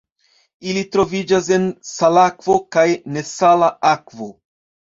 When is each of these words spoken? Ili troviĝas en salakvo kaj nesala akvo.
Ili 0.71 0.81
troviĝas 0.95 1.49
en 1.59 1.67
salakvo 1.91 2.57
kaj 2.77 2.87
nesala 3.19 3.71
akvo. 3.95 4.33